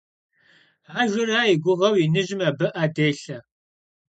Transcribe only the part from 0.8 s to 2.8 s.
Ajjera yi guğeu Yinıjım abı